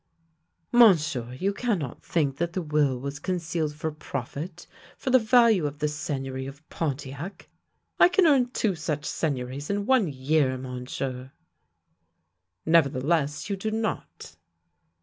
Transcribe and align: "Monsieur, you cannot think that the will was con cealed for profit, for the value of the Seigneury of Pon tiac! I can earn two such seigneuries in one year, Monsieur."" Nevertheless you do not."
"Monsieur, 0.71 1.33
you 1.35 1.53
cannot 1.53 2.03
think 2.03 2.37
that 2.37 2.53
the 2.53 2.61
will 2.63 2.99
was 2.99 3.19
con 3.19 3.35
cealed 3.35 3.75
for 3.75 3.91
profit, 3.91 4.65
for 4.97 5.11
the 5.11 5.19
value 5.19 5.67
of 5.67 5.77
the 5.77 5.87
Seigneury 5.87 6.47
of 6.47 6.67
Pon 6.71 6.97
tiac! 6.97 7.45
I 7.99 8.09
can 8.09 8.25
earn 8.25 8.49
two 8.49 8.73
such 8.73 9.05
seigneuries 9.05 9.69
in 9.69 9.85
one 9.85 10.07
year, 10.07 10.57
Monsieur."" 10.57 11.33
Nevertheless 12.75 13.47
you 13.47 13.55
do 13.55 13.69
not." 13.69 14.35